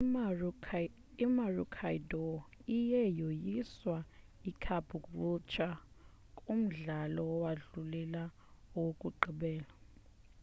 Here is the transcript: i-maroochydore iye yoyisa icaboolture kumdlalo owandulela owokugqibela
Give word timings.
i-maroochydore 1.25 2.37
iye 2.77 3.01
yoyisa 3.19 3.95
icaboolture 4.49 5.69
kumdlalo 6.37 7.21
owandulela 7.35 8.23
owokugqibela 8.77 9.71